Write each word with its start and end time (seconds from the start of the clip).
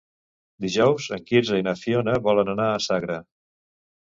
Dijous 0.65 1.09
en 1.17 1.21
Quirze 1.27 1.59
i 1.61 1.65
na 1.67 1.75
Fiona 1.81 2.15
volen 2.29 2.53
anar 2.55 2.67
a 2.79 2.83
Sagra. 2.87 3.19